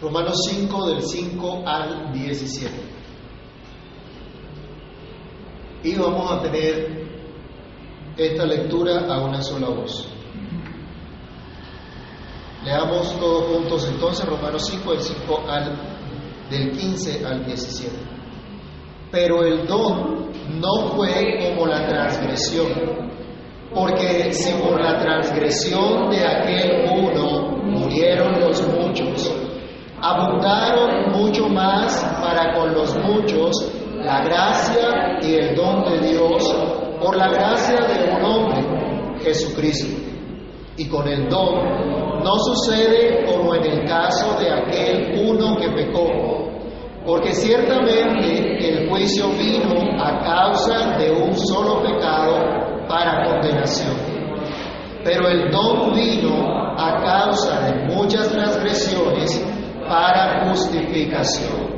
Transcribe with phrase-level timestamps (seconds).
[0.00, 2.72] Romanos 5 del 5 al 17.
[5.84, 7.06] Y vamos a tener
[8.16, 10.08] esta lectura a una sola voz.
[12.64, 15.96] Leamos todos juntos entonces Romanos 5 del 5 al
[16.50, 17.96] del 15 al 17.
[19.10, 22.68] Pero el don no fue como la transgresión,
[23.74, 29.32] porque si por la transgresión de aquel uno murieron los muchos,
[30.00, 33.72] abundaron mucho más para con los muchos
[34.04, 36.54] la gracia y el don de Dios
[37.00, 40.02] por la gracia de un hombre, Jesucristo.
[40.76, 46.06] Y con el don no sucede como en el caso de aquel uno que pecó,
[47.06, 53.96] porque ciertamente el juicio vino a causa de un solo pecado para condenación.
[55.02, 59.55] Pero el don vino a causa de muchas transgresiones
[59.88, 61.76] para justificación.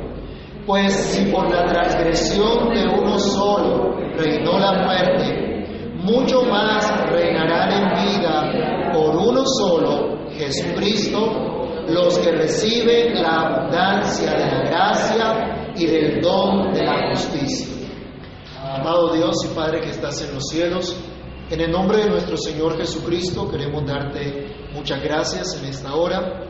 [0.65, 8.05] Pues si por la transgresión de uno solo reinó la muerte, mucho más reinarán en
[8.05, 16.21] vida por uno solo, Jesucristo, los que reciben la abundancia de la gracia y del
[16.21, 17.67] don de la justicia.
[18.63, 20.95] Amado Dios y Padre que estás en los cielos,
[21.49, 26.48] en el nombre de nuestro Señor Jesucristo queremos darte muchas gracias en esta hora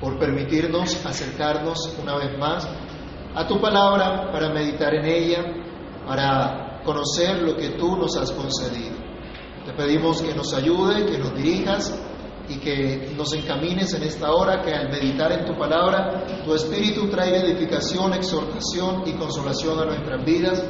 [0.00, 2.68] por permitirnos acercarnos una vez más
[3.34, 5.44] a tu palabra para meditar en ella,
[6.06, 8.96] para conocer lo que tú nos has concedido.
[9.64, 11.94] Te pedimos que nos ayude, que nos dirijas
[12.48, 17.08] y que nos encamines en esta hora, que al meditar en tu palabra, tu espíritu
[17.08, 20.64] traiga edificación, exhortación y consolación a nuestras vidas.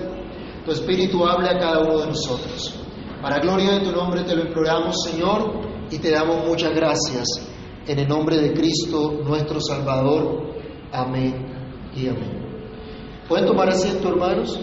[0.65, 2.75] Tu espíritu hable a cada uno de nosotros.
[3.23, 7.27] Para gloria de tu nombre te lo imploramos, Señor, y te damos muchas gracias.
[7.89, 10.53] En el nombre de Cristo, nuestro Salvador.
[10.93, 12.39] Amén y amén.
[13.27, 14.61] ¿Pueden tomar asiento, hermanos?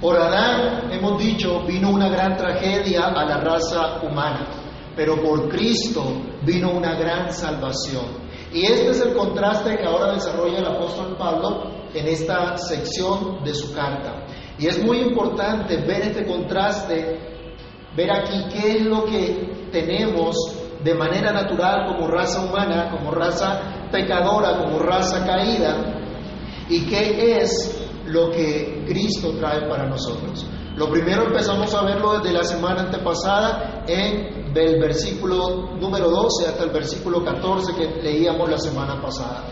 [0.00, 4.46] Por Adán, hemos dicho, vino una gran tragedia a la raza humana,
[4.94, 8.04] pero por Cristo vino una gran salvación.
[8.54, 13.52] Y este es el contraste que ahora desarrolla el apóstol Pablo en esta sección de
[13.52, 14.24] su carta.
[14.56, 17.39] Y es muy importante ver este contraste,
[17.96, 20.36] ver aquí qué es lo que tenemos
[20.82, 25.76] de manera natural como raza humana, como raza pecadora, como raza caída,
[26.68, 30.46] y qué es lo que Cristo trae para nosotros.
[30.76, 36.64] Lo primero empezamos a verlo desde la semana antepasada en el versículo número 12 hasta
[36.64, 39.44] el versículo 14 que leíamos la semana pasada.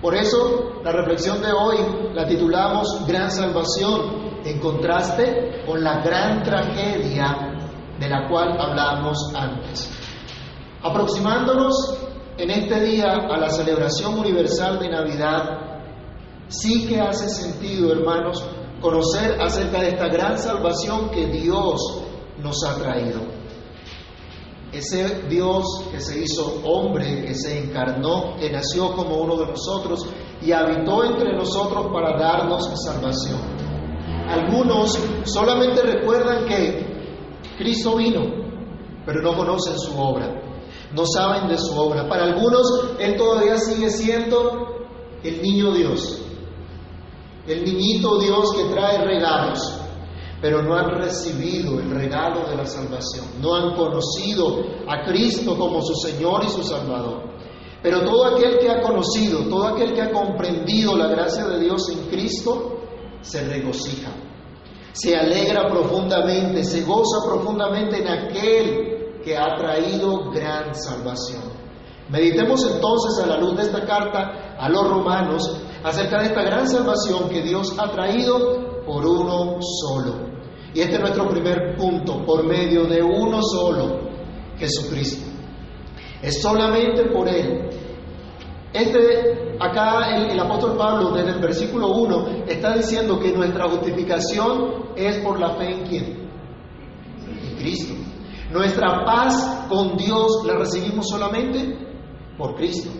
[0.00, 1.76] Por eso la reflexión de hoy
[2.14, 7.49] la titulamos Gran Salvación, en contraste con la gran tragedia
[8.00, 9.90] de la cual hablábamos antes.
[10.82, 11.98] Aproximándonos
[12.38, 15.82] en este día a la celebración universal de Navidad,
[16.48, 18.42] sí que hace sentido, hermanos,
[18.80, 22.02] conocer acerca de esta gran salvación que Dios
[22.42, 23.20] nos ha traído.
[24.72, 30.06] Ese Dios que se hizo hombre, que se encarnó, que nació como uno de nosotros
[30.40, 33.40] y habitó entre nosotros para darnos salvación.
[34.28, 36.89] Algunos solamente recuerdan que
[37.60, 38.22] Cristo vino,
[39.04, 40.42] pero no conocen su obra,
[40.92, 42.08] no saben de su obra.
[42.08, 44.86] Para algunos Él todavía sigue siendo
[45.22, 46.22] el niño Dios,
[47.46, 49.78] el niñito Dios que trae regalos,
[50.40, 55.82] pero no han recibido el regalo de la salvación, no han conocido a Cristo como
[55.82, 57.28] su Señor y su Salvador.
[57.82, 61.88] Pero todo aquel que ha conocido, todo aquel que ha comprendido la gracia de Dios
[61.90, 62.78] en Cristo,
[63.22, 64.10] se regocija,
[64.92, 71.42] se alegra profundamente, se goza profundamente en aquel que ha traído gran salvación.
[72.08, 76.68] Meditemos entonces a la luz de esta carta a los romanos acerca de esta gran
[76.68, 80.28] salvación que Dios ha traído por uno solo.
[80.74, 84.00] Y este es nuestro primer punto, por medio de uno solo,
[84.56, 85.28] Jesucristo.
[86.22, 87.70] Es solamente por Él.
[88.72, 95.18] Este, acá el, apóstol Pablo, desde el versículo 1, está diciendo que nuestra justificación es
[95.18, 96.30] por la fe en quién?
[97.26, 97.94] En Cristo.
[98.52, 101.76] Nuestra paz con Dios la recibimos solamente
[102.38, 102.90] por Cristo.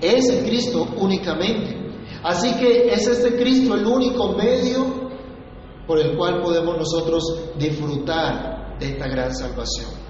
[0.00, 1.84] Es en Cristo únicamente.
[2.24, 5.04] Así que es este Cristo el único medio
[5.86, 7.22] por el cual podemos nosotros
[7.58, 10.03] disfrutar de esta gran salvación.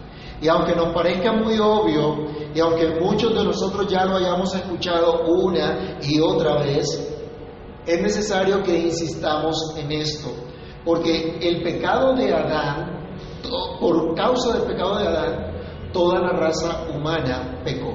[0.44, 5.22] Y aunque nos parezca muy obvio, y aunque muchos de nosotros ya lo hayamos escuchado
[5.26, 6.84] una y otra vez,
[7.86, 10.28] es necesario que insistamos en esto,
[10.84, 13.08] porque el pecado de Adán,
[13.80, 15.54] por causa del pecado de Adán,
[15.94, 17.94] toda la raza humana pecó.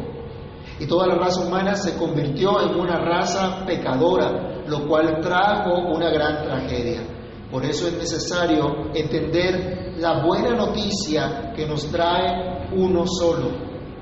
[0.80, 6.10] Y toda la raza humana se convirtió en una raza pecadora, lo cual trajo una
[6.10, 7.19] gran tragedia.
[7.52, 13.50] Por eso es necesario entender la buena noticia que nos trae uno solo,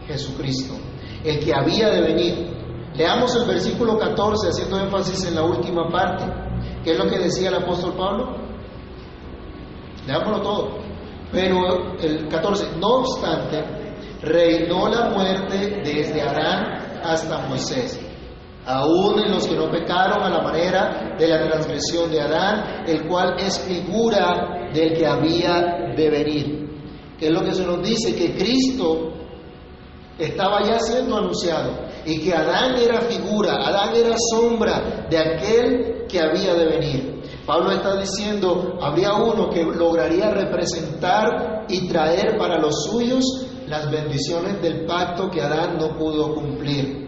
[0.05, 0.75] Jesucristo,
[1.23, 2.57] el que había de venir.
[2.95, 6.25] Leamos el versículo 14 haciendo énfasis en la última parte.
[6.83, 8.35] ¿Qué es lo que decía el apóstol Pablo?
[10.05, 10.77] Leámoslo todo.
[11.31, 13.63] Pero el 14, no obstante,
[14.21, 18.06] reinó la muerte desde Adán hasta Moisés
[18.67, 23.07] aún en los que no pecaron a la manera de la transgresión de Adán, el
[23.07, 26.67] cual es figura del que había de venir.
[27.17, 29.13] Que es lo que se nos dice, que Cristo
[30.19, 36.19] estaba ya siendo anunciado y que Adán era figura, Adán era sombra de aquel que
[36.19, 37.21] había de venir.
[37.45, 43.23] Pablo está diciendo, habría uno que lograría representar y traer para los suyos
[43.65, 47.06] las bendiciones del pacto que Adán no pudo cumplir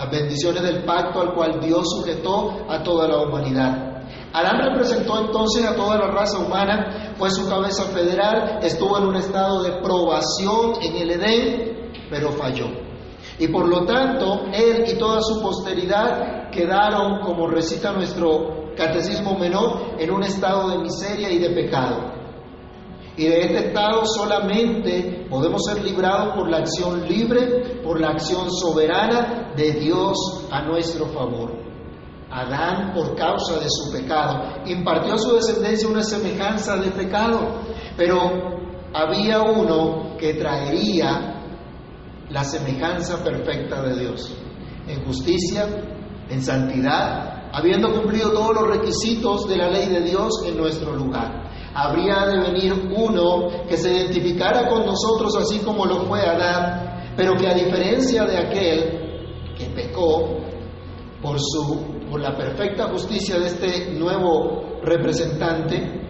[0.00, 4.02] las bendiciones del pacto al cual Dios sujetó a toda la humanidad.
[4.32, 9.16] Adán representó entonces a toda la raza humana, fue su cabeza federal, estuvo en un
[9.16, 12.68] estado de probación en el Edén, pero falló.
[13.38, 19.96] Y por lo tanto, él y toda su posteridad quedaron, como recita nuestro catecismo menor,
[19.98, 22.19] en un estado de miseria y de pecado.
[23.20, 28.50] Y de este estado solamente podemos ser librados por la acción libre, por la acción
[28.50, 30.16] soberana de Dios
[30.50, 31.52] a nuestro favor.
[32.30, 37.60] Adán, por causa de su pecado, impartió a su descendencia una semejanza de pecado,
[37.94, 38.20] pero
[38.94, 41.42] había uno que traería
[42.30, 44.34] la semejanza perfecta de Dios,
[44.88, 45.68] en justicia,
[46.30, 51.50] en santidad, habiendo cumplido todos los requisitos de la ley de Dios en nuestro lugar
[51.74, 57.34] habría de venir uno que se identificara con nosotros así como lo fue Adán, pero
[57.36, 60.38] que a diferencia de aquel que pecó
[61.22, 66.00] por su por la perfecta justicia de este nuevo representante,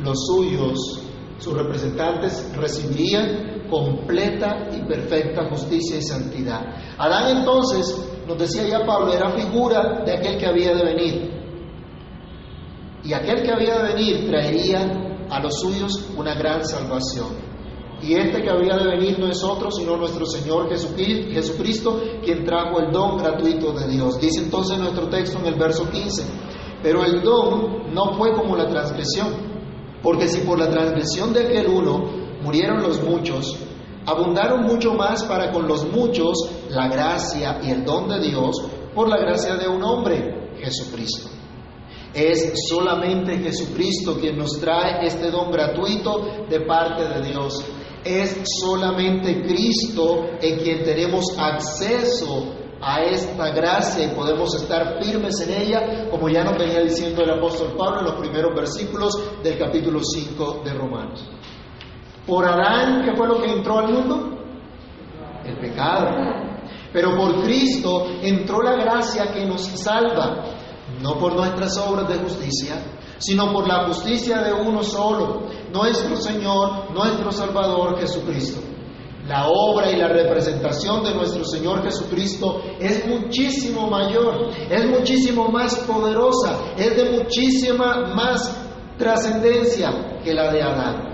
[0.00, 1.02] los suyos,
[1.38, 6.60] sus representantes recibirían completa y perfecta justicia y santidad.
[6.98, 11.41] Adán entonces, nos decía ya Pablo, era figura de aquel que había de venir.
[13.04, 17.52] Y aquel que había de venir traería a los suyos una gran salvación.
[18.02, 22.80] Y este que había de venir no es otro sino nuestro Señor Jesucristo, quien trajo
[22.80, 24.20] el don gratuito de Dios.
[24.20, 26.24] Dice entonces nuestro texto en el verso 15,
[26.82, 29.28] pero el don no fue como la transgresión,
[30.02, 32.10] porque si por la transgresión de aquel uno
[32.42, 33.56] murieron los muchos,
[34.04, 36.36] abundaron mucho más para con los muchos
[36.70, 38.56] la gracia y el don de Dios
[38.94, 41.31] por la gracia de un hombre, Jesucristo.
[42.14, 47.64] Es solamente Jesucristo quien nos trae este don gratuito de parte de Dios.
[48.04, 55.62] Es solamente Cristo en quien tenemos acceso a esta gracia y podemos estar firmes en
[55.62, 59.12] ella, como ya nos venía diciendo el apóstol Pablo en los primeros versículos
[59.42, 61.30] del capítulo 5 de Romanos.
[62.26, 64.38] Por Adán, ¿qué fue lo que entró al mundo?
[65.44, 66.08] El pecado.
[66.92, 70.61] Pero por Cristo entró la gracia que nos salva
[71.02, 72.76] no por nuestras obras de justicia,
[73.18, 78.60] sino por la justicia de uno solo, nuestro Señor, nuestro Salvador Jesucristo.
[79.26, 85.76] La obra y la representación de nuestro Señor Jesucristo es muchísimo mayor, es muchísimo más
[85.80, 88.60] poderosa, es de muchísima más
[88.98, 91.12] trascendencia que la de Adán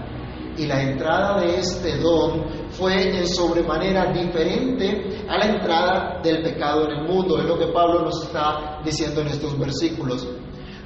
[0.57, 6.85] y la entrada de este don fue en sobremanera diferente a la entrada del pecado
[6.85, 7.38] en el mundo.
[7.38, 10.26] Es lo que Pablo nos está diciendo en estos versículos.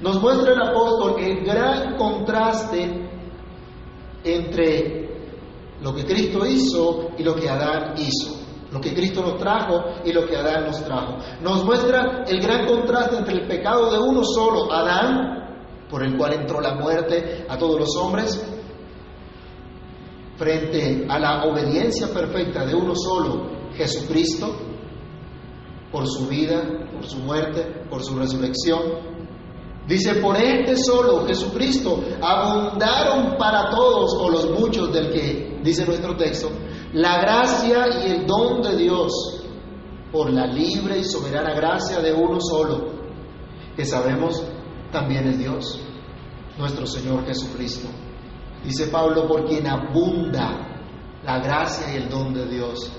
[0.01, 3.09] Nos muestra el apóstol el gran contraste
[4.25, 5.03] entre
[5.83, 8.41] lo que Cristo hizo y lo que Adán hizo.
[8.71, 11.19] Lo que Cristo nos trajo y lo que Adán nos trajo.
[11.43, 16.33] Nos muestra el gran contraste entre el pecado de uno solo, Adán, por el cual
[16.33, 18.52] entró la muerte a todos los hombres,
[20.43, 24.53] frente a la obediencia perfecta de uno solo, Jesucristo,
[25.93, 28.81] por su vida, por su muerte, por su resurrección.
[29.87, 36.17] Dice, por este solo, Jesucristo, abundaron para todos, o los muchos del que dice nuestro
[36.17, 36.51] texto,
[36.93, 39.13] la gracia y el don de Dios,
[40.11, 42.91] por la libre y soberana gracia de uno solo,
[43.77, 44.43] que sabemos
[44.91, 45.79] también es Dios,
[46.59, 47.89] nuestro Señor Jesucristo.
[48.65, 50.73] Dice Pablo, por quien abunda
[51.25, 52.93] la gracia y el don de Dios.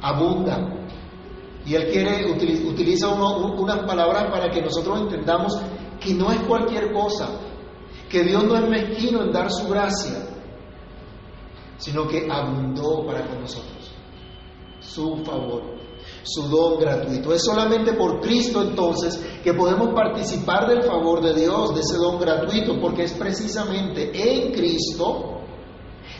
[0.00, 0.72] Abunda.
[1.64, 5.58] Y él quiere, utiliza unas palabras para que nosotros entendamos
[6.00, 7.40] que no es cualquier cosa,
[8.08, 10.28] que Dios no es mezquino en dar su gracia,
[11.78, 13.92] sino que abundó para con nosotros.
[14.78, 15.75] Su favor,
[16.26, 17.32] su don gratuito.
[17.32, 22.18] Es solamente por Cristo entonces que podemos participar del favor de Dios, de ese don
[22.18, 25.32] gratuito, porque es precisamente en Cristo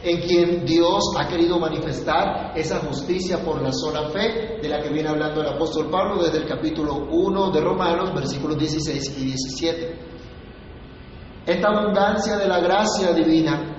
[0.02, 4.90] en quien Dios ha querido manifestar esa justicia por la sola fe, de la que
[4.90, 9.98] viene hablando el apóstol Pablo desde el capítulo 1 de Romanos, versículos 16 y 17.
[11.46, 13.76] Esta abundancia de la gracia divina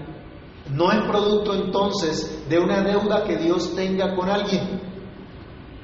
[0.73, 4.96] no es producto entonces de una deuda que Dios tenga con alguien,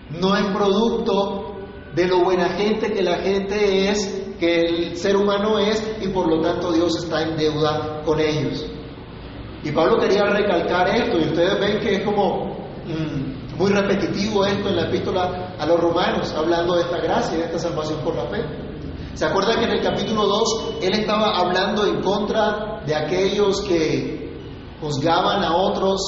[0.09, 1.55] no es producto
[1.95, 6.27] de lo buena gente que la gente es, que el ser humano es, y por
[6.27, 8.65] lo tanto Dios está en deuda con ellos.
[9.63, 14.69] Y Pablo quería recalcar esto, y ustedes ven que es como mm, muy repetitivo esto
[14.69, 18.25] en la epístola a los romanos, hablando de esta gracia, de esta salvación por la
[18.25, 18.43] fe.
[19.13, 24.35] ¿Se acuerdan que en el capítulo 2 él estaba hablando en contra de aquellos que
[24.81, 26.01] juzgaban a otros,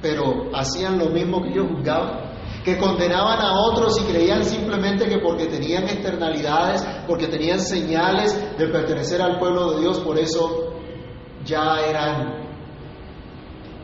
[0.00, 2.25] pero hacían lo mismo que ellos juzgaban?
[2.66, 8.66] Que condenaban a otros y creían simplemente que porque tenían externalidades, porque tenían señales de
[8.66, 10.74] pertenecer al pueblo de Dios, por eso
[11.44, 12.44] ya eran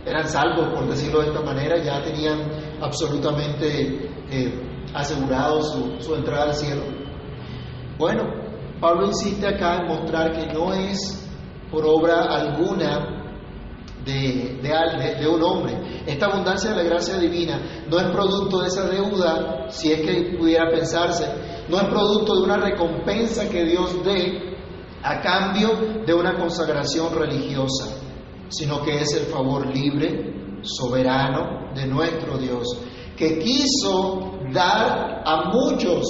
[0.04, 2.40] eran salvos, por decirlo de esta manera, ya tenían
[2.80, 4.52] absolutamente eh,
[4.92, 6.82] asegurado su, su entrada al cielo.
[7.96, 8.24] Bueno,
[8.80, 11.24] Pablo insiste acá en mostrar que no es
[11.70, 13.21] por obra alguna
[14.04, 16.04] de, de, de, un hombre.
[16.06, 20.36] Esta abundancia de la gracia divina no es producto de esa deuda, si es que
[20.38, 21.26] pudiera pensarse,
[21.68, 24.56] no es producto de una recompensa que Dios dé
[25.02, 28.02] a cambio de una consagración religiosa
[28.52, 32.66] sino que es el favor libre, soberano de nuestro Dios,
[33.16, 36.06] que quiso dar a muchos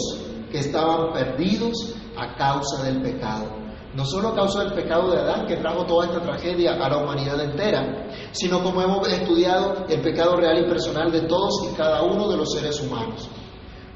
[0.50, 3.61] que estaban perdidos a causa del pecado.
[3.94, 6.96] No solo a causa del pecado de Adán, que trajo toda esta tragedia a la
[6.96, 12.02] humanidad entera, sino como hemos estudiado el pecado real y personal de todos y cada
[12.02, 13.28] uno de los seres humanos.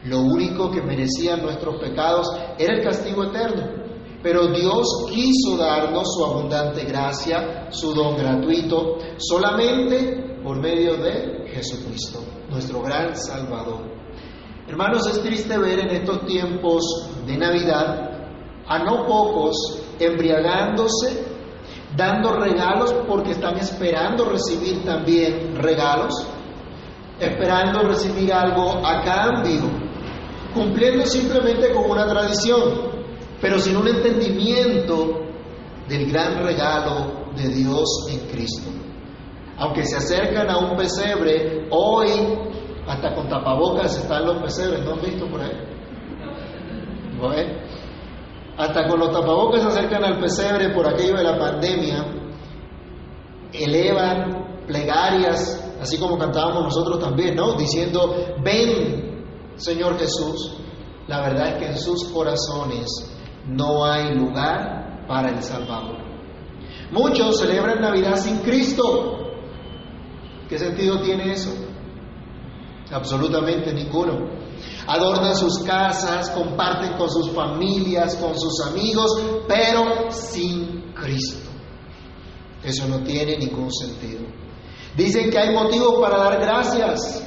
[0.05, 3.65] Lo único que merecían nuestros pecados era el castigo eterno,
[4.23, 12.21] pero Dios quiso darnos su abundante gracia, su don gratuito, solamente por medio de Jesucristo,
[12.51, 13.97] nuestro gran Salvador.
[14.69, 16.85] Hermanos, es triste ver en estos tiempos
[17.27, 18.16] de Navidad
[18.69, 21.25] a no pocos embriagándose,
[21.97, 26.27] dando regalos porque están esperando recibir también regalos,
[27.19, 29.63] esperando recibir algo a cambio,
[30.55, 32.97] cumpliendo simplemente con una tradición
[33.41, 35.21] pero sin un entendimiento
[35.89, 38.71] del gran regalo de Dios en Cristo.
[39.59, 42.09] Aunque se acercan a un pesebre, hoy
[42.87, 45.53] hasta con tapabocas están los pesebres, ¿no han visto por ahí?
[47.19, 47.53] Bueno,
[48.67, 52.05] hasta con los tapabocas se acercan al pesebre por aquello de la pandemia,
[53.53, 57.55] elevan plegarias, así como cantábamos nosotros también, ¿no?
[57.55, 59.25] Diciendo, ven,
[59.57, 60.59] Señor Jesús.
[61.07, 62.87] La verdad es que en sus corazones
[63.47, 65.99] no hay lugar para el Salvador.
[66.91, 69.33] Muchos celebran Navidad sin Cristo.
[70.49, 71.51] ¿Qué sentido tiene eso?
[72.93, 74.36] Absolutamente ninguno.
[74.87, 81.51] Adornan sus casas, comparten con sus familias, con sus amigos, pero sin Cristo.
[82.63, 84.21] Eso no tiene ningún sentido.
[84.97, 87.23] Dicen que hay motivos para dar gracias.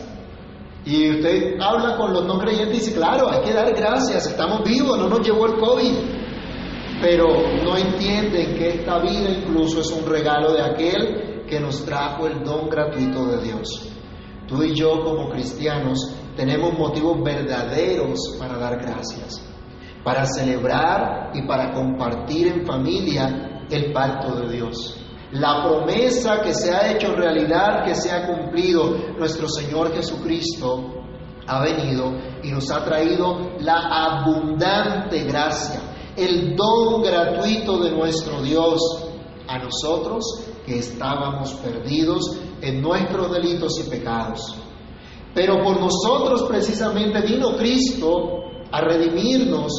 [0.85, 4.63] Y usted habla con los no creyentes y dice, claro, hay que dar gracias, estamos
[4.63, 5.93] vivos, no nos llevó el COVID.
[7.01, 7.25] Pero
[7.63, 12.43] no entienden que esta vida incluso es un regalo de aquel que nos trajo el
[12.43, 13.89] don gratuito de Dios.
[14.47, 19.41] Tú y yo como cristianos tenemos motivos verdaderos para dar gracias,
[20.05, 24.95] para celebrar y para compartir en familia el pacto de Dios.
[25.33, 31.03] La promesa que se ha hecho realidad, que se ha cumplido, nuestro Señor Jesucristo
[31.45, 35.81] ha venido y nos ha traído la abundante gracia,
[36.15, 38.79] el don gratuito de nuestro Dios
[39.45, 40.23] a nosotros
[40.65, 44.68] que estábamos perdidos en nuestros delitos y pecados.
[45.39, 48.41] Pero por nosotros precisamente vino Cristo
[48.73, 49.71] a redimirnos,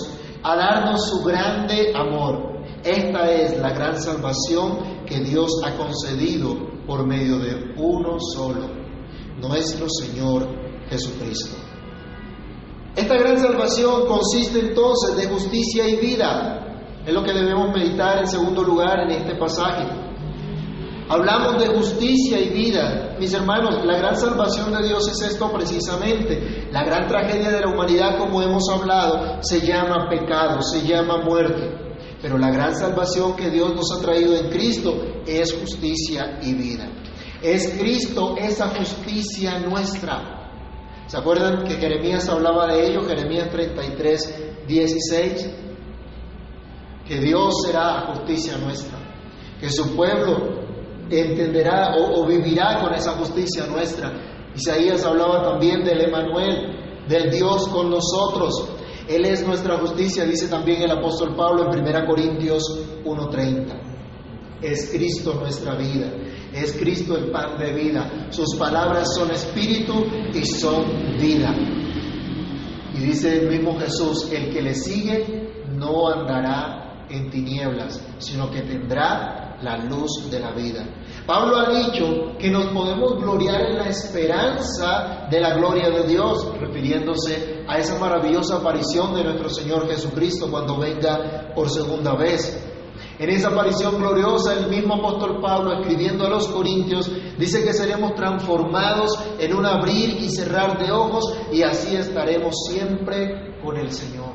[0.43, 2.62] a darnos su grande amor.
[2.83, 8.71] Esta es la gran salvación que Dios ha concedido por medio de uno solo,
[9.38, 10.49] nuestro Señor
[10.88, 11.59] Jesucristo.
[12.97, 17.05] Esta gran salvación consiste entonces de justicia y vida.
[17.07, 20.10] Es lo que debemos meditar en segundo lugar en este pasaje.
[21.11, 23.17] Hablamos de justicia y vida.
[23.19, 26.69] Mis hermanos, la gran salvación de Dios es esto precisamente.
[26.71, 31.69] La gran tragedia de la humanidad, como hemos hablado, se llama pecado, se llama muerte.
[32.23, 36.88] Pero la gran salvación que Dios nos ha traído en Cristo es justicia y vida.
[37.43, 40.52] Es Cristo esa justicia nuestra.
[41.09, 43.02] ¿Se acuerdan que Jeremías hablaba de ello?
[43.02, 45.50] Jeremías 33, 16.
[47.05, 48.97] Que Dios será justicia nuestra.
[49.59, 50.69] Que su pueblo
[51.11, 54.12] entenderá o, vivirá con esa justicia nuestra.
[54.55, 58.69] Isaías hablaba también del Emanuel, del Dios con nosotros.
[59.09, 62.62] Él es nuestra justicia, dice también el apóstol Pablo en 1 Corintios
[63.05, 63.75] 1:30.
[64.62, 66.12] Es Cristo nuestra vida,
[66.52, 68.29] es Cristo el pan de vida.
[68.31, 70.85] Sus palabras son espíritu y son
[71.19, 71.55] vida.
[72.95, 78.61] Y dice el mismo Jesús, el que le sigue no andará en tinieblas, sino que
[78.62, 80.87] tendrá la luz de la vida.
[81.26, 86.47] Pablo ha dicho que nos podemos gloriar en la esperanza de la gloria de Dios,
[86.59, 92.67] refiriéndose a esa maravillosa aparición de nuestro Señor Jesucristo cuando venga por segunda vez.
[93.19, 98.14] En esa aparición gloriosa, el mismo apóstol Pablo, escribiendo a los Corintios, dice que seremos
[98.14, 104.33] transformados en un abrir y cerrar de ojos y así estaremos siempre con el Señor.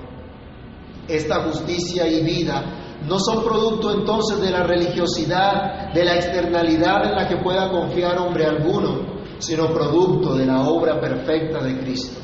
[1.08, 7.16] Esta justicia y vida no son producto entonces de la religiosidad, de la externalidad en
[7.16, 12.20] la que pueda confiar hombre alguno, sino producto de la obra perfecta de Cristo,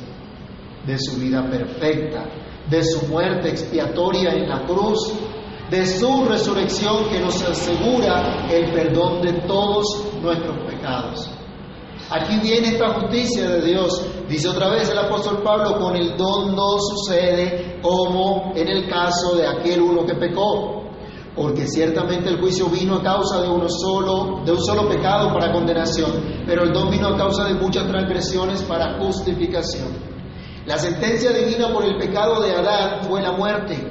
[0.86, 2.24] de su vida perfecta,
[2.68, 5.12] de su muerte expiatoria en la cruz
[5.72, 11.30] de su resurrección que nos asegura el perdón de todos nuestros pecados.
[12.10, 14.06] Aquí viene esta justicia de Dios.
[14.32, 19.34] Dice otra vez el apóstol Pablo, con el don no sucede como en el caso
[19.36, 20.84] de aquel uno que pecó,
[21.36, 25.52] porque ciertamente el juicio vino a causa de uno solo, de un solo pecado para
[25.52, 26.12] condenación,
[26.46, 29.88] pero el don vino a causa de muchas transgresiones para justificación.
[30.64, 33.86] La sentencia divina por el pecado de Adán fue la muerte,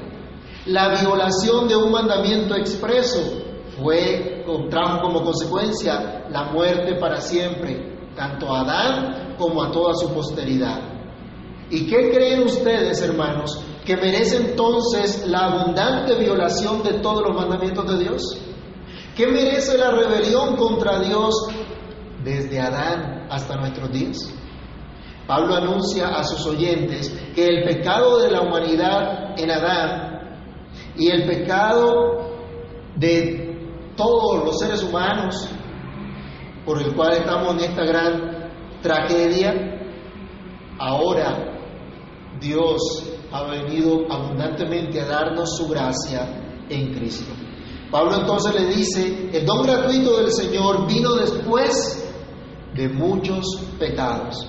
[0.66, 3.44] la violación de un mandamiento expreso
[3.80, 10.14] fue, trajo como consecuencia la muerte para siempre, tanto a Adán como a toda su
[10.14, 10.80] posteridad.
[11.70, 17.88] ¿Y qué creen ustedes, hermanos, que merece entonces la abundante violación de todos los mandamientos
[17.88, 18.38] de Dios?
[19.16, 21.34] ¿Qué merece la rebelión contra Dios
[22.24, 24.34] desde Adán hasta nuestros días?
[25.28, 30.38] Pablo anuncia a sus oyentes que el pecado de la humanidad en Adán
[30.98, 32.32] y el pecado
[32.98, 35.48] de todos los seres humanos
[36.66, 39.54] por el cual estamos en esta gran tragedia,
[40.78, 41.52] ahora
[42.40, 42.80] Dios
[43.32, 47.32] ha venido abundantemente a darnos su gracia en Cristo.
[47.90, 52.10] Pablo entonces le dice, el don gratuito del Señor vino después
[52.74, 53.46] de muchos
[53.78, 54.48] pecados.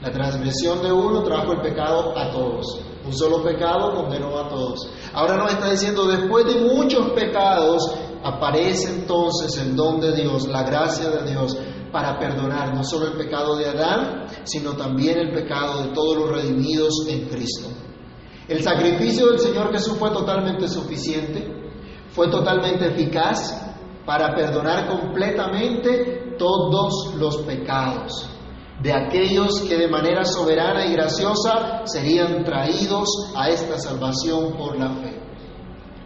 [0.00, 2.80] La transgresión de uno trajo el pecado a todos.
[3.04, 4.88] Un solo pecado condenó a todos.
[5.12, 10.62] Ahora nos está diciendo, después de muchos pecados, aparece entonces el don de Dios, la
[10.62, 11.56] gracia de Dios,
[11.90, 16.30] para perdonar no solo el pecado de Adán, sino también el pecado de todos los
[16.30, 17.68] redimidos en Cristo.
[18.48, 21.46] El sacrificio del Señor Jesús fue totalmente suficiente,
[22.10, 23.60] fue totalmente eficaz
[24.04, 28.28] para perdonar completamente todos los pecados
[28.82, 34.90] de aquellos que de manera soberana y graciosa serían traídos a esta salvación por la
[34.90, 35.21] fe.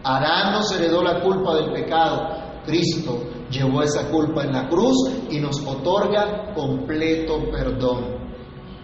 [0.07, 2.29] Adán nos heredó la culpa del pecado,
[2.65, 4.97] Cristo llevó esa culpa en la cruz
[5.31, 8.17] y nos otorga completo perdón.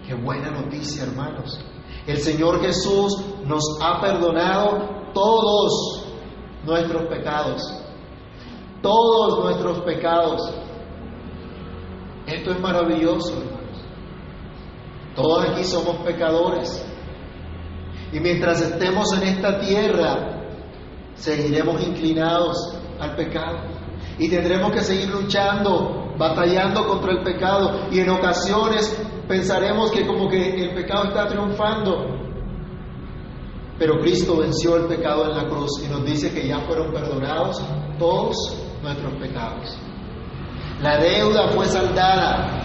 [0.04, 1.60] Qué buena noticia, hermanos.
[2.08, 6.08] El Señor Jesús nos ha perdonado todos
[6.64, 7.62] nuestros pecados.
[8.82, 10.40] Todos nuestros pecados.
[12.26, 13.34] Esto es maravilloso,
[15.14, 16.84] todos aquí somos pecadores.
[18.12, 20.31] Y mientras estemos en esta tierra,
[21.22, 22.56] seguiremos inclinados
[22.98, 23.58] al pecado.
[24.18, 27.88] Y tendremos que seguir luchando, batallando contra el pecado.
[27.90, 32.06] Y en ocasiones pensaremos que como que el pecado está triunfando.
[33.78, 37.62] Pero Cristo venció el pecado en la cruz y nos dice que ya fueron perdonados
[37.98, 38.36] todos
[38.82, 39.76] nuestros pecados.
[40.80, 42.62] La deuda fue saldada,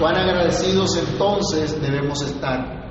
[0.00, 2.88] Cuán agradecidos entonces debemos estar.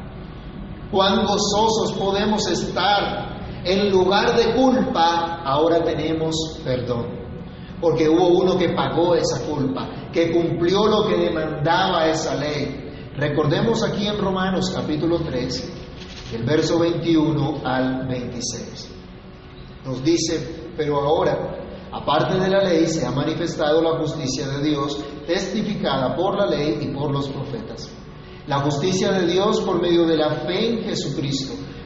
[0.92, 3.39] Cuán gozosos podemos estar.
[3.64, 7.20] En lugar de culpa, ahora tenemos perdón.
[7.82, 13.12] Porque hubo uno que pagó esa culpa, que cumplió lo que demandaba esa ley.
[13.16, 18.96] Recordemos aquí en Romanos capítulo 3, el verso 21 al 26.
[19.86, 21.60] Nos dice, pero ahora
[21.92, 26.78] Aparte de la ley se ha manifestado la justicia de Dios, testificada por la ley
[26.82, 27.90] y por los profetas.
[28.46, 31.54] La justicia de Dios por medio de la fe en Jesucristo,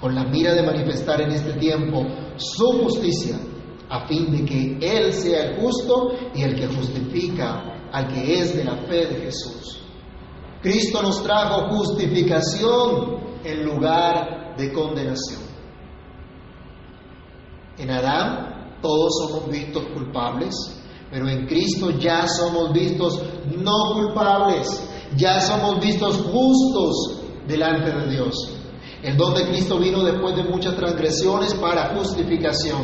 [0.00, 3.38] con la mira de manifestar en este tiempo su justicia,
[3.88, 8.56] a fin de que Él sea el justo y el que justifica al que es
[8.56, 9.80] de la fe de Jesús.
[10.62, 15.40] Cristo nos trajo justificación en lugar de condenación.
[17.78, 20.54] En Adán todos somos vistos culpables,
[21.10, 23.22] pero en Cristo ya somos vistos
[23.56, 28.59] no culpables, ya somos vistos justos delante de Dios.
[29.02, 32.82] El don de Cristo vino después de muchas transgresiones para justificación.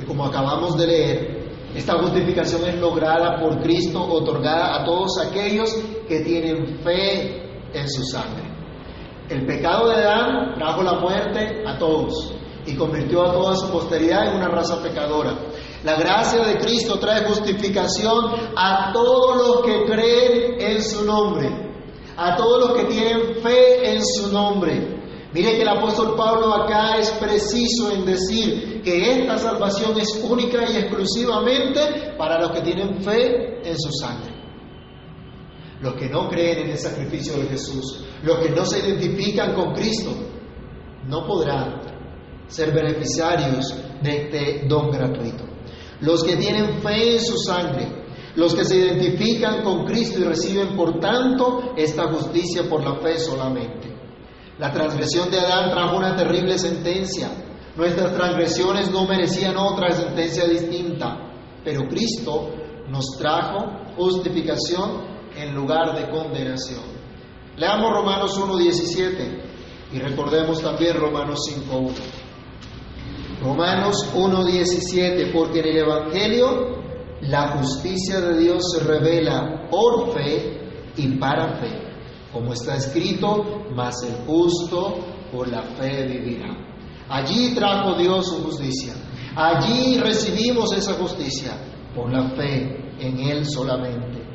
[0.00, 1.38] Y como acabamos de leer,
[1.74, 5.70] esta justificación es lograda por Cristo, otorgada a todos aquellos
[6.08, 7.42] que tienen fe
[7.74, 8.44] en su sangre.
[9.28, 14.28] El pecado de Adán trajo la muerte a todos y convirtió a toda su posteridad
[14.28, 15.36] en una raza pecadora.
[15.84, 21.48] La gracia de Cristo trae justificación a todos los que creen en su nombre,
[22.16, 24.97] a todos los que tienen fe en su nombre.
[25.32, 30.64] Mire que el apóstol Pablo acá es preciso en decir que esta salvación es única
[30.70, 34.32] y exclusivamente para los que tienen fe en su sangre.
[35.80, 39.74] Los que no creen en el sacrificio de Jesús, los que no se identifican con
[39.74, 40.12] Cristo,
[41.06, 41.82] no podrán
[42.46, 45.44] ser beneficiarios de este don gratuito.
[46.00, 47.86] Los que tienen fe en su sangre,
[48.34, 53.18] los que se identifican con Cristo y reciben por tanto esta justicia por la fe
[53.18, 53.97] solamente.
[54.58, 57.30] La transgresión de Adán trajo una terrible sentencia.
[57.76, 61.16] Nuestras transgresiones no merecían otra sentencia distinta,
[61.62, 62.50] pero Cristo
[62.88, 65.02] nos trajo justificación
[65.36, 66.82] en lugar de condenación.
[67.56, 69.42] Leamos Romanos 1.17
[69.92, 71.38] y recordemos también Romanos
[71.70, 71.92] 5.1.
[73.40, 76.78] Romanos 1.17, porque en el Evangelio
[77.20, 81.87] la justicia de Dios se revela por fe y para fe
[82.32, 84.98] como está escrito, mas el justo
[85.32, 86.56] por la fe vivirá.
[87.08, 88.94] Allí trajo Dios su justicia.
[89.34, 91.52] Allí recibimos esa justicia
[91.94, 94.26] por la fe en Él solamente.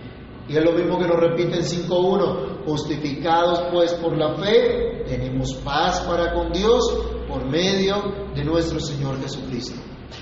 [0.48, 2.66] Y es lo mismo que nos repite en 5.1.
[2.66, 6.82] Justificados pues por la fe, tenemos paz para con Dios
[7.28, 9.80] por medio de nuestro Señor Jesucristo.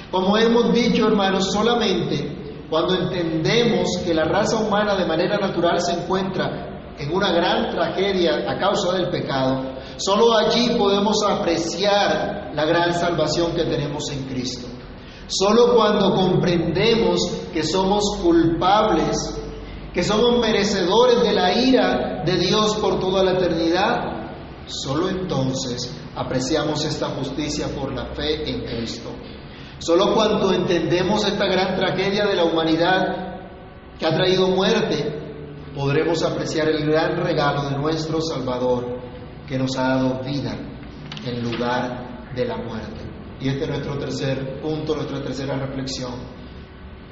[0.09, 5.93] Como hemos dicho, hermanos, solamente cuando entendemos que la raza humana de manera natural se
[5.93, 6.70] encuentra
[7.01, 13.53] en una gran tragedia a causa del pecado, solo allí podemos apreciar la gran salvación
[13.53, 14.67] que tenemos en Cristo.
[15.27, 17.19] Solo cuando comprendemos
[17.51, 19.17] que somos culpables,
[19.93, 26.85] que somos merecedores de la ira de Dios por toda la eternidad, solo entonces apreciamos
[26.85, 29.09] esta justicia por la fe en Cristo.
[29.79, 33.31] Solo cuando entendemos esta gran tragedia de la humanidad
[33.97, 35.20] que ha traído muerte,
[35.75, 38.99] podremos apreciar el gran regalo de nuestro Salvador
[39.47, 40.57] que nos ha dado vida
[41.25, 43.01] en lugar de la muerte.
[43.39, 46.13] Y este es nuestro tercer punto, nuestra tercera reflexión.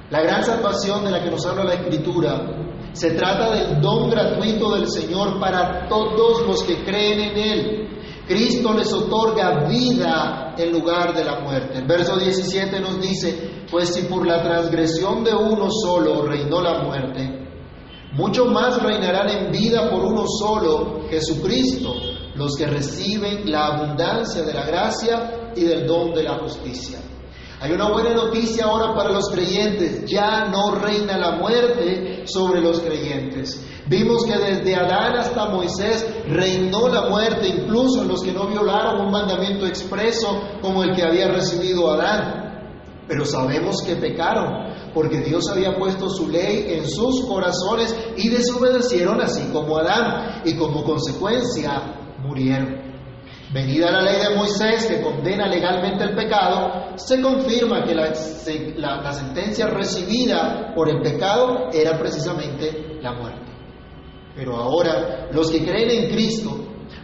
[0.10, 2.42] La gran salvación de la que nos habla la Escritura
[2.94, 7.90] se trata del don gratuito del Señor para todos los que creen en Él.
[8.28, 11.80] Cristo les otorga vida en lugar de la muerte.
[11.80, 16.84] El verso 17 nos dice, pues si por la transgresión de uno solo reinó la
[16.84, 17.39] muerte,
[18.20, 21.94] mucho más reinarán en vida por uno solo, Jesucristo,
[22.36, 27.00] los que reciben la abundancia de la gracia y del don de la justicia.
[27.62, 32.82] Hay una buena noticia ahora para los creyentes, ya no reina la muerte sobre los
[32.82, 33.66] creyentes.
[33.88, 39.06] Vimos que desde Adán hasta Moisés reinó la muerte, incluso en los que no violaron
[39.06, 42.50] un mandamiento expreso como el que había recibido Adán.
[43.08, 49.22] Pero sabemos que pecaron, porque Dios había puesto su ley en sus corazones y desobedecieron
[49.22, 52.90] así como Adán, y como consecuencia murieron.
[53.52, 58.14] Venida la ley de Moisés que condena legalmente el pecado, se confirma que la,
[58.78, 63.52] la, sentencia recibida por el pecado era precisamente la muerte.
[64.36, 66.52] Pero ahora los que creen en Cristo,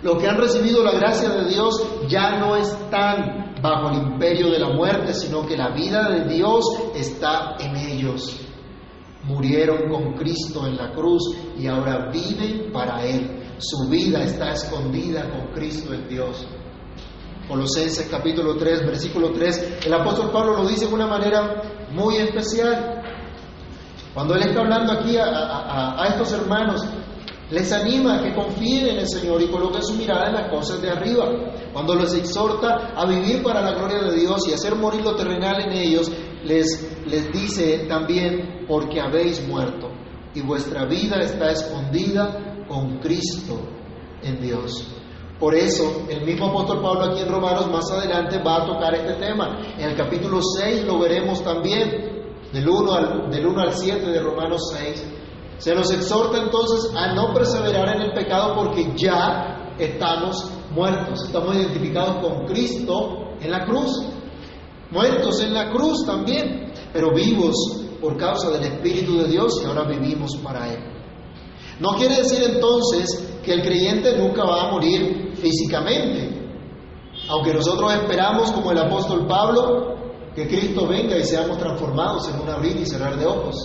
[0.04, 4.60] los que han recibido la gracia de Dios, ya no están bajo el imperio de
[4.60, 8.40] la muerte, sino que la vida de Dios está en ellos.
[9.24, 13.44] Murieron con Cristo en la cruz y ahora viven para Él.
[13.58, 16.46] Su vida está escondida con Cristo en Dios.
[17.48, 23.04] Colosenses capítulo 3, versículo 3, el apóstol Pablo lo dice de una manera muy especial.
[24.14, 26.82] Cuando él está hablando aquí a, estos hermanos
[27.52, 30.82] Les anima a que confíen en el Señor y coloquen su mirada en las cosas
[30.82, 31.30] de arriba.
[31.76, 35.60] Cuando les exhorta a vivir para la gloria de Dios y hacer morir lo terrenal
[35.60, 36.10] en ellos,
[36.46, 39.90] les, les dice también, porque habéis muerto
[40.34, 43.60] y vuestra vida está escondida con Cristo
[44.24, 44.88] en Dios.
[45.38, 49.16] Por eso, el mismo apóstol Pablo aquí en Romanos más adelante va a tocar este
[49.16, 49.60] tema.
[49.78, 54.22] En el capítulo 6 lo veremos también, del 1 al, del 1 al 7 de
[54.22, 55.12] Romanos 6.
[55.58, 61.56] Se nos exhorta entonces a no perseverar en el pecado porque ya estamos muertos, estamos
[61.56, 64.06] identificados con Cristo en la cruz,
[64.92, 67.56] muertos en la cruz también, pero vivos
[68.02, 70.80] por causa del Espíritu de Dios y ahora vivimos para Él.
[71.80, 76.50] No quiere decir entonces que el creyente nunca va a morir físicamente,
[77.30, 79.96] aunque nosotros esperamos, como el apóstol Pablo,
[80.36, 83.56] que Cristo venga y seamos transformados en un abrir y cerrar de ojos.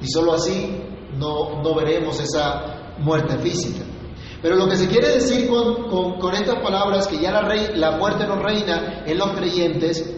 [0.00, 0.82] Y solo así
[1.16, 3.84] no, no veremos esa muerte física.
[4.44, 8.26] Pero lo que se quiere decir con, estas palabras, que ya la, rey, la muerte
[8.26, 10.14] no reina en los creyentes,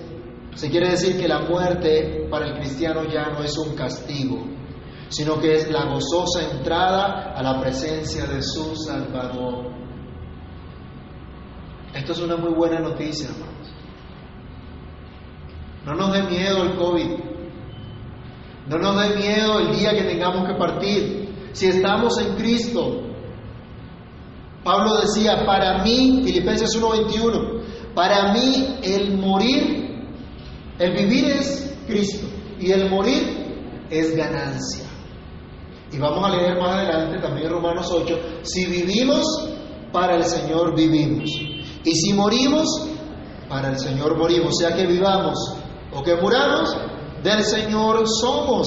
[0.53, 4.45] se quiere decir que la muerte para el cristiano ya no es un castigo,
[5.11, 9.71] sino que es la gozosa entrada a la presencia de su Salvador.
[11.95, 13.73] Esto es una muy buena noticia, hermanos.
[15.85, 17.11] No nos dé miedo el COVID.
[18.71, 21.51] No nos dé miedo el día que tengamos que partir.
[21.53, 23.06] Si estamos en Cristo,
[24.67, 29.95] Pablo decía, para mí, Filipenses 1:21, para mí el morir,
[30.81, 32.27] el vivir es Cristo
[32.59, 34.85] y el morir es ganancia.
[35.93, 39.25] Y vamos a leer más adelante también Romanos 8, si vivimos,
[39.93, 41.31] para el Señor vivimos.
[41.85, 42.67] Y si morimos,
[43.49, 44.59] para el Señor morimos.
[44.59, 45.39] Sea que vivamos
[45.95, 46.77] o que muramos,
[47.23, 48.67] del Señor somos.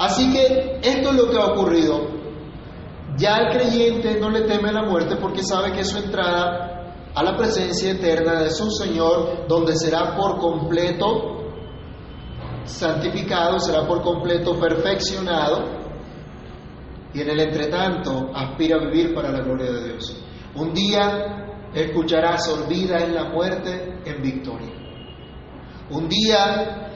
[0.00, 2.21] Así que esto es lo que ha ocurrido.
[3.16, 6.72] Ya el creyente no le teme la muerte porque sabe que su entrada
[7.14, 11.52] a la presencia eterna de su Señor, donde será por completo
[12.64, 15.82] santificado, será por completo perfeccionado
[17.12, 20.24] y en el entretanto aspira a vivir para la gloria de Dios.
[20.54, 24.72] Un día escucharás olvida en la muerte en victoria.
[25.90, 26.88] Un día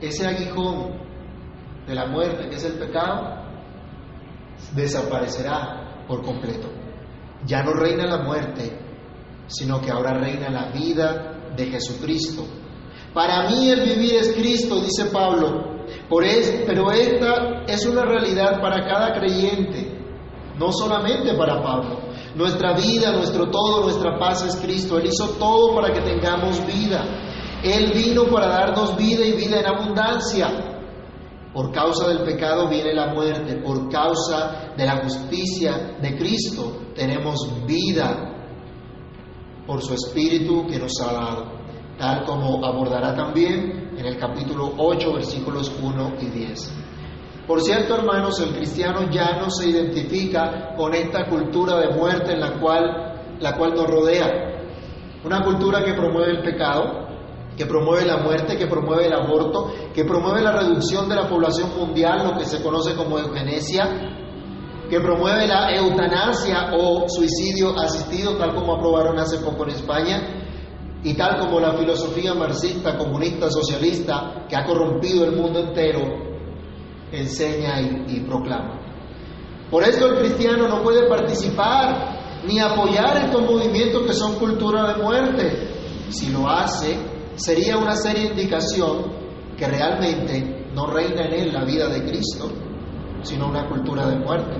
[0.00, 1.00] ese aguijón
[1.86, 3.41] de la muerte, que es el pecado,
[4.74, 6.68] desaparecerá por completo.
[7.44, 8.78] Ya no reina la muerte,
[9.46, 12.44] sino que ahora reina la vida de Jesucristo.
[13.12, 15.72] Para mí el vivir es Cristo, dice Pablo,
[16.08, 19.98] pero esta es una realidad para cada creyente,
[20.58, 22.00] no solamente para Pablo.
[22.34, 24.96] Nuestra vida, nuestro todo, nuestra paz es Cristo.
[24.96, 27.04] Él hizo todo para que tengamos vida.
[27.62, 30.71] Él vino para darnos vida y vida en abundancia.
[31.52, 37.66] Por causa del pecado viene la muerte, por causa de la justicia de Cristo tenemos
[37.66, 38.32] vida
[39.66, 41.44] por su Espíritu que nos ha dado,
[41.98, 46.72] tal como abordará también en el capítulo 8, versículos 1 y 10.
[47.46, 52.40] Por cierto, hermanos, el cristiano ya no se identifica con esta cultura de muerte en
[52.40, 54.52] la cual, la cual nos rodea.
[55.24, 57.01] Una cultura que promueve el pecado,
[57.56, 61.70] que promueve la muerte, que promueve el aborto, que promueve la reducción de la población
[61.76, 63.88] mundial, lo que se conoce como eugenesia,
[64.88, 70.42] que promueve la eutanasia o suicidio asistido, tal como aprobaron hace poco en España,
[71.04, 76.00] y tal como la filosofía marxista, comunista, socialista, que ha corrompido el mundo entero,
[77.10, 78.80] enseña y, y proclama.
[79.70, 85.02] Por eso el cristiano no puede participar ni apoyar estos movimientos que son cultura de
[85.02, 85.68] muerte.
[86.10, 89.12] Si lo hace, sería una seria indicación
[89.56, 92.50] que realmente no reina en él la vida de Cristo,
[93.22, 94.56] sino una cultura de muerte.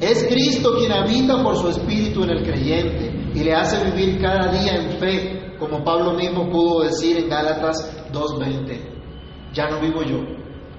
[0.00, 4.52] Es Cristo quien habita por su espíritu en el creyente y le hace vivir cada
[4.52, 9.52] día en fe, como Pablo mismo pudo decir en Gálatas 2.20.
[9.52, 10.18] Ya no vivo yo,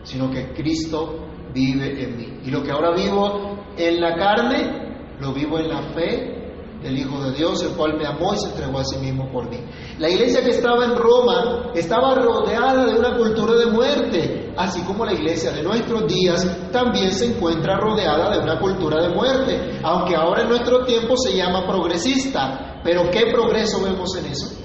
[0.04, 2.39] sino que Cristo vive en mí.
[2.45, 6.38] Y lo que ahora vivo en la carne, lo vivo en la fe
[6.82, 9.50] del Hijo de Dios, el cual me amó y se entregó a sí mismo por
[9.50, 9.58] mí.
[9.98, 15.06] La iglesia que estaba en Roma estaba rodeada de una cultura de muerte, así como
[15.06, 20.15] la iglesia de nuestros días también se encuentra rodeada de una cultura de muerte, aunque
[20.15, 22.80] ahora en nuestro tiempo se llama progresista.
[22.84, 24.58] Pero ¿qué progreso vemos en eso?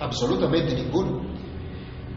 [0.00, 1.22] Absolutamente ninguno.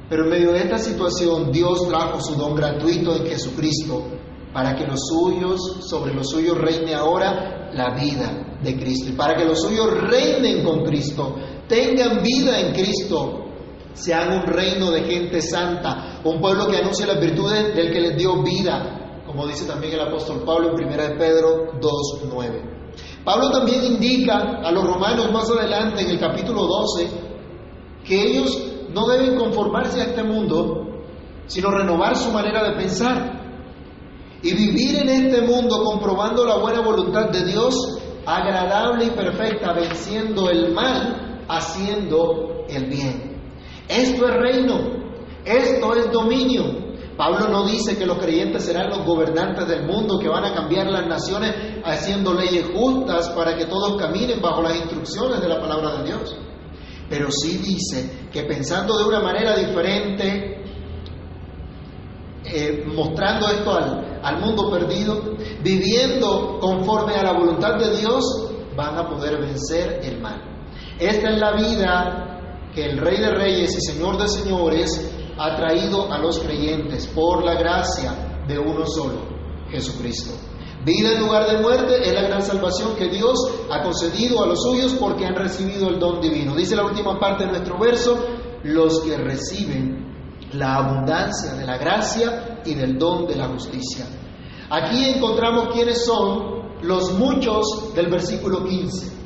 [0.09, 4.05] Pero en medio de esta situación Dios trajo su don gratuito en Jesucristo
[4.53, 9.09] para que los suyos, sobre los suyos reine ahora la vida de Cristo.
[9.09, 11.35] Y para que los suyos reinen con Cristo,
[11.67, 13.45] tengan vida en Cristo,
[13.93, 18.17] sean un reino de gente santa, un pueblo que anuncia las virtudes del que les
[18.17, 22.77] dio vida, como dice también el apóstol Pablo en 1 de Pedro 2.9.
[23.23, 27.09] Pablo también indica a los romanos más adelante en el capítulo 12
[28.05, 28.57] que ellos
[28.89, 31.03] no deben conformarse a este mundo,
[31.45, 33.36] sino renovar su manera de pensar
[34.43, 37.75] y vivir en este mundo comprobando la buena voluntad de Dios,
[38.25, 43.41] agradable y perfecta, venciendo el mal, haciendo el bien.
[43.87, 44.79] Esto es reino,
[45.45, 46.87] esto es dominio.
[47.17, 50.85] Pablo no dice que los creyentes serán los gobernantes del mundo, que van a cambiar
[50.87, 51.51] las naciones
[51.83, 56.37] haciendo leyes justas para que todos caminen bajo las instrucciones de la palabra de Dios.
[57.09, 60.63] Pero sí dice que pensando de una manera diferente,
[62.45, 65.21] eh, mostrando esto al, al mundo perdido,
[65.63, 70.41] viviendo conforme a la voluntad de Dios, van a poder vencer el mal.
[70.99, 76.11] Esta es la vida que el Rey de Reyes y Señor de Señores ha traído
[76.11, 79.21] a los creyentes por la gracia de uno solo,
[79.69, 80.31] Jesucristo.
[80.83, 83.39] Vida en lugar de muerte es la gran salvación que Dios
[83.71, 86.53] ha concedido a los suyos porque han recibido el don divino.
[86.53, 88.25] Dice la última parte de nuestro verso,
[88.63, 90.05] los que reciben
[90.51, 94.05] la abundancia de la gracia y del don de la justicia.
[94.69, 99.17] Aquí encontramos quiénes son los muchos del versículo 15.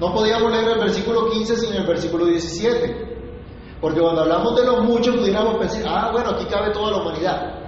[0.00, 3.08] No podíamos leer el versículo 15 sin el versículo 17.
[3.80, 7.58] Porque cuando hablamos de los muchos, pudiéramos pensar, ah, bueno, aquí cabe toda la humanidad.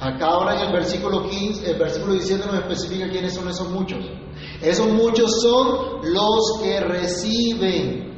[0.00, 3.98] Acá ahora en el versículo 15, el versículo 17 nos especifica quiénes son esos muchos.
[4.62, 8.08] Esos muchos son los que reciben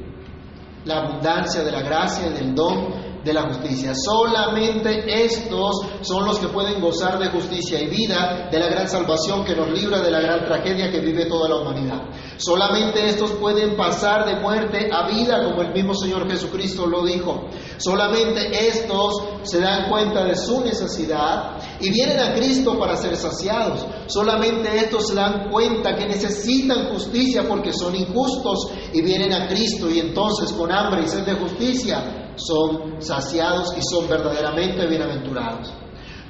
[0.84, 3.92] la abundancia de la gracia y del don de la justicia.
[3.94, 9.44] Solamente estos son los que pueden gozar de justicia y vida, de la gran salvación
[9.44, 12.02] que nos libra de la gran tragedia que vive toda la humanidad.
[12.38, 17.48] Solamente estos pueden pasar de muerte a vida, como el mismo Señor Jesucristo lo dijo.
[17.76, 23.84] Solamente estos se dan cuenta de su necesidad y vienen a Cristo para ser saciados.
[24.06, 29.90] Solamente estos se dan cuenta que necesitan justicia porque son injustos y vienen a Cristo
[29.90, 35.72] y entonces con hambre y sed de justicia son saciados y son verdaderamente bienaventurados.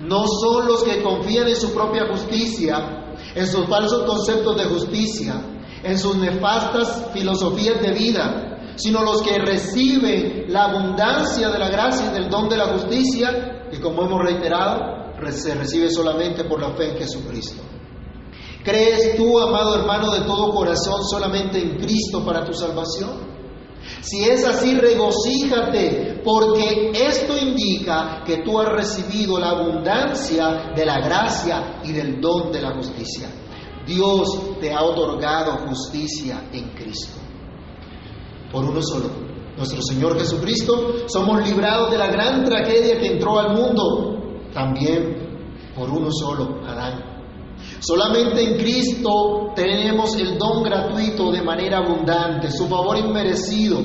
[0.01, 5.43] No son los que confían en su propia justicia, en sus falsos conceptos de justicia,
[5.83, 12.07] en sus nefastas filosofías de vida, sino los que reciben la abundancia de la gracia
[12.11, 16.71] y del don de la justicia, que como hemos reiterado, se recibe solamente por la
[16.75, 17.63] fe en Jesucristo.
[18.65, 23.40] ¿Crees tú, amado hermano, de todo corazón solamente en Cristo para tu salvación?
[24.01, 31.01] Si es así, regocíjate, porque esto indica que tú has recibido la abundancia de la
[31.01, 33.29] gracia y del don de la justicia.
[33.87, 37.19] Dios te ha otorgado justicia en Cristo.
[38.51, 39.11] Por uno solo,
[39.57, 44.51] nuestro Señor Jesucristo, somos librados de la gran tragedia que entró al mundo.
[44.53, 45.31] También
[45.75, 47.10] por uno solo, Adán.
[47.81, 53.79] Solamente en Cristo tenemos el don gratuito de manera abundante, su favor inmerecido,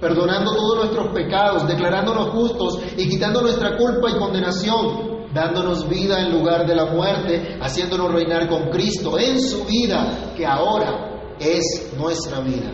[0.00, 6.32] perdonando todos nuestros pecados, declarándonos justos y quitando nuestra culpa y condenación, dándonos vida en
[6.32, 12.40] lugar de la muerte, haciéndonos reinar con Cristo en su vida, que ahora es nuestra
[12.40, 12.70] vida.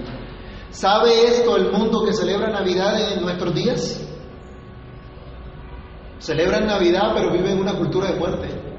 [0.70, 4.00] ¿Sabe esto el mundo que celebra Navidad en nuestros días?
[6.20, 8.69] Celebran Navidad pero viven en una cultura de muerte.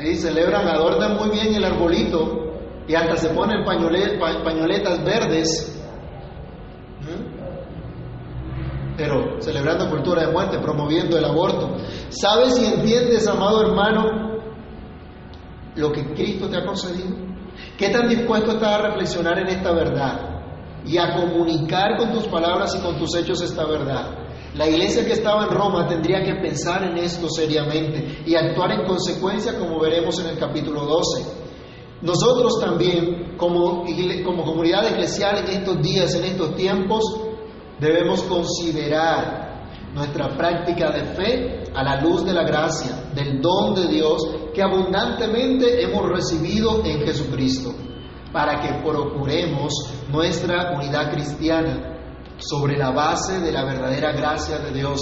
[0.00, 0.16] ¿Sí?
[0.16, 2.40] celebran, adornan muy bien el arbolito
[2.86, 5.80] y hasta se ponen pañoletas verdes,
[8.96, 11.76] pero celebrando cultura de muerte, promoviendo el aborto.
[12.10, 14.40] ¿Sabes y entiendes, amado hermano,
[15.76, 17.16] lo que Cristo te ha concedido?
[17.78, 20.42] ¿Qué tan dispuesto estás a reflexionar en esta verdad
[20.84, 24.19] y a comunicar con tus palabras y con tus hechos esta verdad?
[24.54, 28.84] La iglesia que estaba en Roma tendría que pensar en esto seriamente y actuar en
[28.84, 31.24] consecuencia como veremos en el capítulo 12.
[32.02, 33.84] Nosotros también, como,
[34.24, 37.04] como comunidad eclesial en estos días, en estos tiempos,
[37.78, 43.86] debemos considerar nuestra práctica de fe a la luz de la gracia, del don de
[43.86, 44.20] Dios
[44.52, 47.72] que abundantemente hemos recibido en Jesucristo,
[48.32, 49.72] para que procuremos
[50.10, 51.99] nuestra unidad cristiana
[52.40, 55.00] sobre la base de la verdadera gracia de Dios.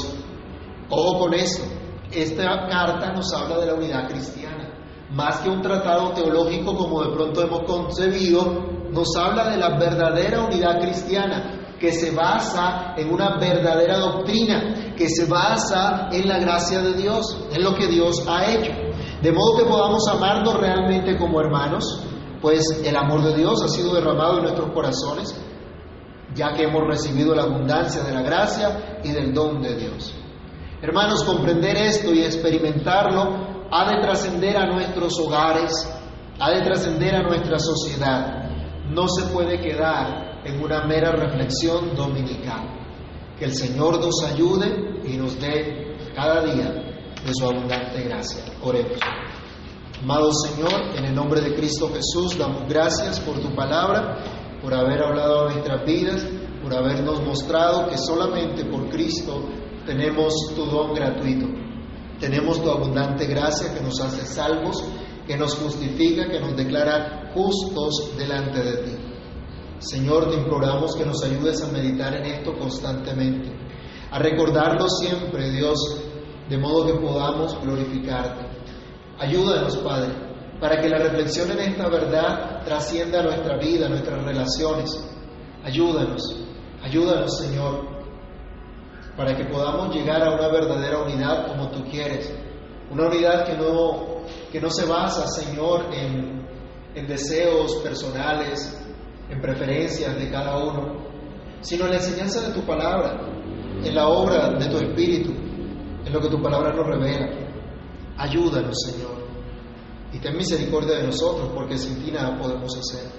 [0.91, 1.65] Ojo con esto,
[2.11, 4.75] esta carta nos habla de la unidad cristiana.
[5.11, 10.45] Más que un tratado teológico como de pronto hemos concebido, nos habla de la verdadera
[10.45, 16.81] unidad cristiana, que se basa en una verdadera doctrina, que se basa en la gracia
[16.81, 18.73] de Dios, en lo que Dios ha hecho.
[19.23, 22.03] De modo que podamos amarnos realmente como hermanos,
[22.43, 25.35] pues el amor de Dios ha sido derramado en nuestros corazones
[26.35, 30.15] ya que hemos recibido la abundancia de la gracia y del don de Dios.
[30.81, 35.73] Hermanos, comprender esto y experimentarlo ha de trascender a nuestros hogares,
[36.39, 38.49] ha de trascender a nuestra sociedad.
[38.91, 42.77] No se puede quedar en una mera reflexión dominical.
[43.39, 46.71] Que el Señor nos ayude y nos dé cada día
[47.25, 48.45] de su abundante gracia.
[48.63, 48.99] Oremos.
[50.03, 54.19] Amado Señor, en el nombre de Cristo Jesús, damos gracias por tu palabra,
[54.63, 56.27] por haber hablado a nuestras vidas,
[56.63, 59.49] por habernos mostrado que solamente por Cristo
[59.87, 61.47] tenemos tu don gratuito.
[62.21, 64.85] Tenemos tu abundante gracia que nos hace salvos,
[65.27, 68.97] que nos justifica, que nos declara justos delante de ti.
[69.79, 73.51] Señor, te imploramos que nos ayudes a meditar en esto constantemente,
[74.11, 75.79] a recordarlo siempre, Dios,
[76.49, 78.47] de modo que podamos glorificarte.
[79.19, 80.28] Ayúdanos, Padre,
[80.61, 84.91] para que la reflexión en esta verdad trascienda nuestra vida, nuestras relaciones.
[85.65, 86.23] Ayúdanos,
[86.83, 87.87] ayúdanos, Señor,
[89.17, 92.33] para que podamos llegar a una verdadera unidad como tú quieres.
[92.91, 96.47] Una unidad que no, que no se basa, Señor, en,
[96.95, 98.87] en deseos personales,
[99.29, 101.03] en preferencias de cada uno,
[101.61, 103.21] sino en la enseñanza de tu palabra,
[103.85, 105.33] en la obra de tu Espíritu,
[106.05, 107.29] en lo que tu palabra nos revela.
[108.17, 109.28] Ayúdanos, Señor,
[110.13, 113.11] y ten misericordia de nosotros, porque sin ti nada podemos hacer.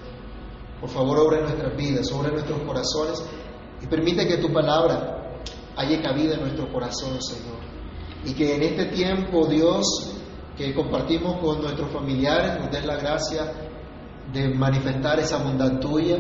[0.80, 3.24] Por favor, obra en nuestras vidas, obra en nuestros corazones
[3.82, 5.42] y permite que tu palabra
[5.76, 7.60] haya cabida en nuestro corazón, Señor.
[8.26, 10.16] Y que en este tiempo, Dios,
[10.58, 13.54] que compartimos con nuestros familiares, nos des la gracia
[14.34, 16.18] de manifestar esa bondad tuya,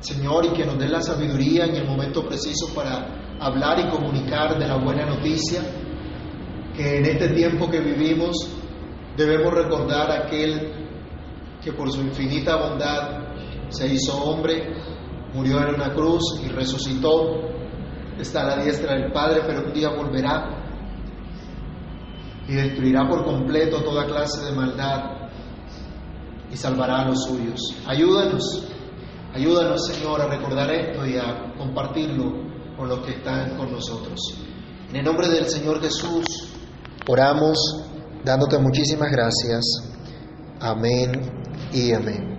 [0.00, 4.58] Señor, y que nos des la sabiduría en el momento preciso para hablar y comunicar
[4.58, 5.62] de la buena noticia,
[6.76, 8.48] que en este tiempo que vivimos
[9.16, 10.72] debemos recordar a aquel
[11.62, 13.24] que por su infinita bondad
[13.68, 14.74] se hizo hombre,
[15.32, 17.54] murió en una cruz y resucitó
[18.18, 20.62] está a la diestra del Padre, pero un día volverá
[22.46, 25.30] y destruirá por completo toda clase de maldad
[26.50, 27.60] y salvará a los suyos.
[27.86, 28.68] Ayúdanos,
[29.32, 32.44] ayúdanos Señor a recordar esto y a compartirlo
[32.76, 34.20] con los que están con nosotros.
[34.90, 36.24] En el nombre del Señor Jesús,
[37.08, 37.58] oramos
[38.24, 39.64] dándote muchísimas gracias.
[40.60, 41.12] Amén
[41.72, 42.33] y amén.